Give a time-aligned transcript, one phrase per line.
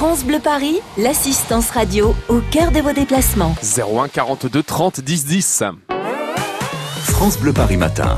[0.00, 3.54] France Bleu Paris, l'assistance radio au cœur de vos déplacements.
[3.62, 5.64] 01 42 30 10 10.
[7.02, 8.16] France Bleu Paris Matin.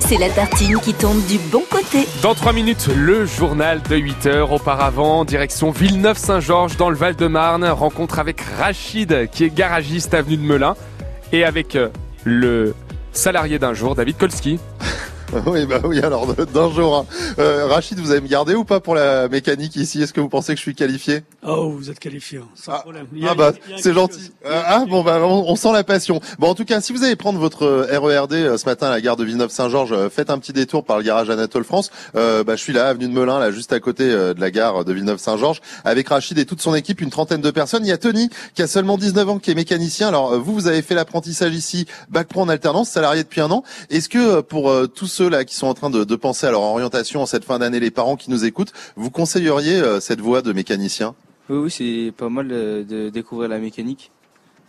[0.00, 2.08] C'est la tartine qui tombe du bon côté.
[2.22, 4.50] Dans 3 minutes, le journal de 8 heures.
[4.50, 7.64] Auparavant, direction Villeneuve-Saint-Georges dans le Val-de-Marne.
[7.64, 10.74] Rencontre avec Rachid qui est garagiste avenue de Melun.
[11.30, 11.88] Et avec euh,
[12.24, 12.74] le
[13.12, 14.58] salarié d'un jour, David Kolski.
[15.46, 16.96] Oui, bah oui, alors d'un jour.
[16.96, 17.06] Hein.
[17.38, 20.02] Euh, Rachid, vous allez me garder ou pas pour la mécanique ici?
[20.02, 21.22] Est-ce que vous pensez que je suis qualifié?
[21.46, 22.78] Oh, vous êtes qualifié, hein, sans Ah.
[22.80, 23.06] problème.
[23.26, 24.32] Ah bah, c'est gentil.
[24.46, 26.20] Euh, ah bon, bah on, on sent la passion.
[26.38, 28.90] Bon, en tout cas, si vous allez prendre votre euh, RERD euh, ce matin à
[28.90, 31.90] la gare de Villeneuve-Saint-Georges, euh, faites un petit détour par le garage Anatole France.
[32.16, 34.84] Euh, bah, je suis là, avenue de Melun, là, juste à côté de la gare
[34.84, 37.84] de Villeneuve-Saint-Georges, avec Rachid et toute son équipe, une trentaine de personnes.
[37.84, 40.08] Il y a Tony qui a seulement 19 ans, qui est mécanicien.
[40.08, 43.62] Alors vous, vous avez fait l'apprentissage ici, bac pro en alternance, salarié depuis un an.
[43.90, 46.62] Est-ce que pour tous ceux là qui sont en train de, de penser à leur
[46.62, 50.42] orientation en cette fin d'année, les parents qui nous écoutent, vous conseilleriez euh, cette voie
[50.42, 51.16] de mécanicien?
[51.50, 54.12] Oui, oui, c'est pas mal euh, de découvrir la mécanique.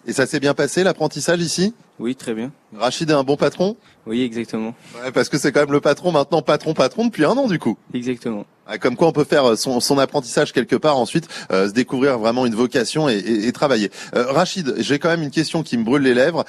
[0.07, 1.75] Et ça s'est bien passé l'apprentissage ici?
[1.99, 2.51] Oui, très bien.
[2.75, 3.77] Rachid est un bon patron?
[4.07, 4.73] Oui, exactement.
[4.95, 7.59] Ouais, parce que c'est quand même le patron maintenant, patron, patron depuis un an du
[7.59, 7.77] coup.
[7.93, 8.45] Exactement.
[8.77, 12.45] Comme quoi on peut faire euh, son, apprentissage quelque part, ensuite euh, se découvrir vraiment
[12.45, 13.89] une vocation et, travailler.
[14.15, 16.45] Euh, Rachid, j'ai quand même une question qui me brûle les lèvres.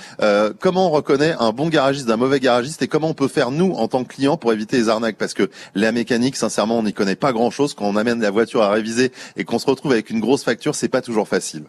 [0.60, 3.72] Comment on reconnaît un bon garagiste d'un mauvais garagiste et comment on peut faire nous
[3.72, 5.16] en tant que client pour éviter les arnaques?
[5.16, 7.74] Parce que la mécanique, sincèrement, on n'y connaît pas grand-chose.
[7.74, 10.74] Quand on amène la voiture à réviser et qu'on se retrouve avec une grosse facture,
[10.74, 11.64] c'est pas toujours facile.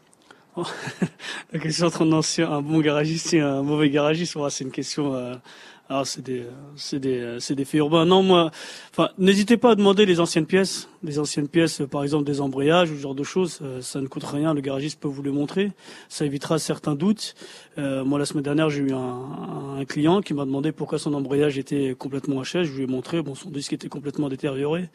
[1.53, 5.39] La question entre un bon garagiste et un mauvais garagiste, c'est une question.
[5.89, 6.45] Alors c'est des,
[6.77, 8.05] c'est des, c'est des faits urbains.
[8.05, 8.49] Non, moi,
[8.91, 12.39] enfin, n'hésitez pas à demander les anciennes pièces, les anciennes pièces, euh, par exemple des
[12.39, 13.59] embrayages ou ce genre de choses.
[13.61, 14.53] euh, ça ne coûte rien.
[14.53, 15.73] Le garagiste peut vous les montrer.
[16.07, 17.35] Ça évitera certains doutes.
[17.77, 21.13] Euh, moi, la semaine dernière, j'ai eu un, un client qui m'a demandé pourquoi son
[21.13, 22.63] embrayage était complètement HS.
[22.63, 23.21] Je lui ai montré.
[23.21, 24.89] Bon, son disque était complètement détérioré.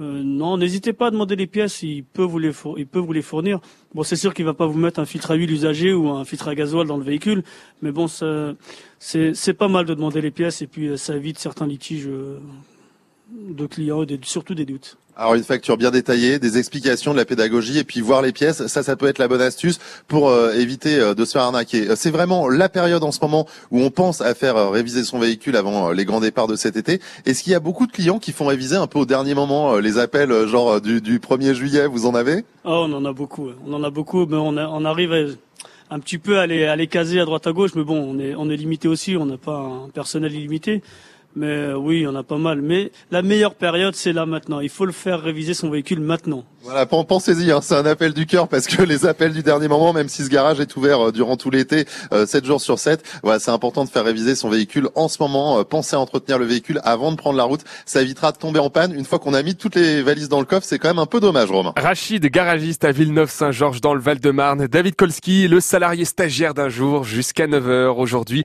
[0.00, 1.82] Euh, non, n'hésitez pas à demander les pièces.
[1.82, 3.60] Il peut vous les, il peut vous les fournir.
[3.94, 6.24] Bon, c'est sûr qu'il va pas vous mettre un filtre à huile usagé ou un
[6.24, 7.42] filtre à gasoil dans le véhicule,
[7.80, 8.52] mais bon, ça,
[8.98, 12.06] c'est, c'est pas mal de demander les pièces et puis euh, ça évite certains litiges
[12.08, 12.38] euh,
[13.50, 14.96] de clients et surtout des doutes.
[15.20, 18.64] Alors une facture bien détaillée, des explications, de la pédagogie et puis voir les pièces,
[18.68, 21.88] ça ça peut être la bonne astuce pour euh, éviter euh, de se faire arnaquer.
[21.90, 25.02] Euh, C'est vraiment la période en ce moment où on pense à faire euh, réviser
[25.02, 27.00] son véhicule avant les grands départs de cet été.
[27.26, 29.74] Est-ce qu'il y a beaucoup de clients qui font réviser un peu au dernier moment
[29.74, 32.44] euh, les appels genre du, du 1er juillet, vous en avez?
[32.64, 35.24] Oh, on en a beaucoup, on en a beaucoup, mais on, a- on arrive à,
[35.90, 38.50] un petit peu à les, caser à droite à gauche, mais bon, on est, on
[38.50, 40.82] est limité aussi, on n'a pas un personnel illimité.
[41.36, 42.62] Mais euh, oui, il y en a pas mal.
[42.62, 44.60] Mais la meilleure période, c'est là maintenant.
[44.60, 46.44] Il faut le faire réviser son véhicule maintenant.
[46.64, 49.68] Voilà, pen- pensez-y, hein, c'est un appel du cœur parce que les appels du dernier
[49.68, 52.78] moment, même si ce garage est ouvert euh, durant tout l'été, euh, 7 jours sur
[52.80, 55.60] 7, voilà, c'est important de faire réviser son véhicule en ce moment.
[55.60, 57.60] Euh, pensez à entretenir le véhicule avant de prendre la route.
[57.86, 58.92] Ça évitera de tomber en panne.
[58.92, 61.06] Une fois qu'on a mis toutes les valises dans le coffre, c'est quand même un
[61.06, 61.72] peu dommage, Romain.
[61.76, 64.66] Rachid, garagiste à Villeneuve-Saint-Georges dans le Val-de-Marne.
[64.66, 68.36] David Kolski, le salarié stagiaire d'un jour jusqu'à 9h aujourd'hui.